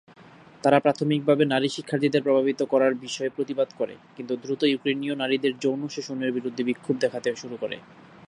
তারা 0.63 0.77
প্রাথমিকভাবে 0.79 1.43
নারী 1.45 1.67
শিক্ষার্থীদের 1.69 2.25
প্রভাবিত 2.25 2.59
করার 2.63 2.93
বিষয়ে 3.05 3.35
প্রতিবাদ 3.35 3.69
করে, 3.79 3.95
কিন্তু 4.15 4.33
দ্রুত 4.43 4.61
ইউক্রেনীয় 4.67 5.15
নারীদের 5.17 5.53
যৌন 5.63 5.81
শোষণের 5.87 6.35
বিরুদ্ধে 6.37 6.63
বিক্ষোভ 6.69 6.95
দেখাতে 7.03 7.29
শুরু 7.41 7.55
করে। 7.63 7.77